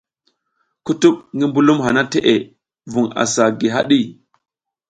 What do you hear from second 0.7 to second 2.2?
Kutuɓ ti mbulum hana